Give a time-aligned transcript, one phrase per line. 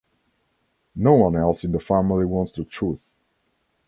[0.95, 3.13] No one else in the family wants the truth.